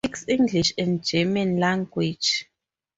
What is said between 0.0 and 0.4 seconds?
He speaks